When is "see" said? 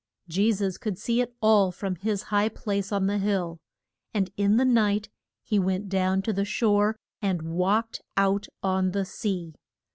0.97-1.21